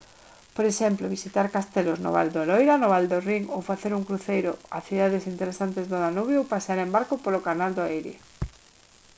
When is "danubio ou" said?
6.05-6.49